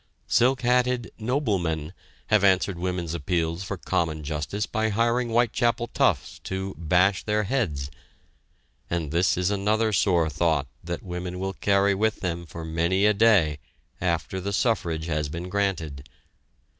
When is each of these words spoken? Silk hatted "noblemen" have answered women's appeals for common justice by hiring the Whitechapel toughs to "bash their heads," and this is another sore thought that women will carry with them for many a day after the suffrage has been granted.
Silk 0.25 0.61
hatted 0.63 1.11
"noblemen" 1.19 1.93
have 2.29 2.43
answered 2.43 2.79
women's 2.79 3.13
appeals 3.13 3.63
for 3.63 3.77
common 3.77 4.23
justice 4.23 4.65
by 4.65 4.89
hiring 4.89 5.27
the 5.27 5.33
Whitechapel 5.33 5.85
toughs 5.93 6.39
to 6.39 6.73
"bash 6.79 7.21
their 7.23 7.43
heads," 7.43 7.91
and 8.89 9.11
this 9.11 9.37
is 9.37 9.51
another 9.51 9.93
sore 9.93 10.27
thought 10.27 10.65
that 10.83 11.03
women 11.03 11.37
will 11.37 11.53
carry 11.53 11.93
with 11.93 12.21
them 12.21 12.47
for 12.47 12.65
many 12.65 13.05
a 13.05 13.13
day 13.13 13.59
after 14.01 14.41
the 14.41 14.53
suffrage 14.53 15.05
has 15.05 15.29
been 15.29 15.49
granted. 15.49 16.09